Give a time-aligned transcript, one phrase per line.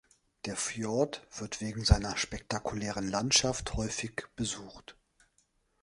[0.45, 4.97] Der Fjord wird wegen seiner spektakulären Landschaft häufig besucht.